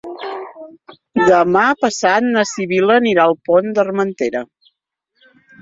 Demà 1.27 1.65
passat 1.83 2.27
na 2.29 2.45
Sibil·la 2.53 2.97
anirà 3.03 3.29
al 3.33 3.39
Pont 3.51 3.73
d'Armentera. 3.77 4.43